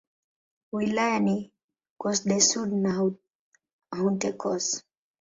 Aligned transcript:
Wilaya 0.71 1.19
ni 1.19 1.37
Corse-du-Sud 2.01 2.69
na 2.83 2.91
Haute-Corse. 3.97 4.83